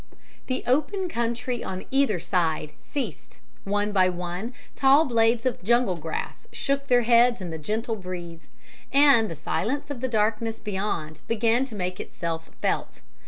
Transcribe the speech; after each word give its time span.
The 0.47 0.63
open 0.65 1.09
country 1.09 1.63
on 1.63 1.85
either 1.91 2.19
side 2.19 2.71
ceased, 2.81 3.37
one 3.65 3.91
by 3.91 4.09
one 4.09 4.51
tall 4.75 5.05
blades 5.05 5.45
of 5.45 5.61
jungle 5.63 5.93
grass 5.95 6.47
shook 6.51 6.87
their 6.87 7.03
heads 7.03 7.39
in 7.39 7.51
the 7.51 7.59
gentle 7.59 7.95
breeze, 7.97 8.49
and 8.91 9.29
the 9.29 9.35
silence 9.35 9.91
of 9.91 10.01
the 10.01 10.07
darkness 10.09 10.59
beyond 10.59 11.21
began 11.27 11.65
to 11.65 11.75
make 11.75 11.99
itself 11.99 12.49
felt. 12.57 13.01